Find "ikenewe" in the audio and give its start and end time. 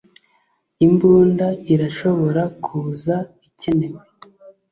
3.47-4.01